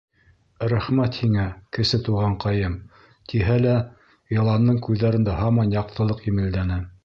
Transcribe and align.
—Рәхмәт 0.71 1.19
һиңә, 1.23 1.43
Кесе 1.77 1.99
Туғанҡайым,— 2.07 2.79
тиһә 3.33 3.61
лә, 3.67 3.77
Йыландың 4.37 4.83
күҙҙәрендә 4.89 5.41
һаман 5.45 5.79
яҡтылыҡ 5.81 6.29
емелдәне. 6.33 6.85